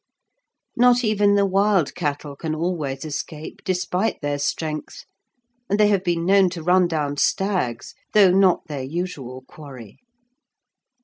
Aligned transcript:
Not 0.75 1.03
even 1.03 1.35
the 1.35 1.45
wild 1.45 1.93
cattle 1.93 2.35
can 2.35 2.55
always 2.55 3.05
escape, 3.05 3.61
despite 3.63 4.19
their 4.19 4.39
strength, 4.39 5.05
and 5.69 5.79
they 5.79 5.89
have 5.89 6.03
been 6.03 6.25
known 6.25 6.49
to 6.57 6.63
run 6.63 6.87
down 6.87 7.17
stags, 7.17 7.93
though 8.15 8.31
not 8.31 8.65
their 8.65 8.81
usual 8.81 9.43
quarry. 9.47 9.99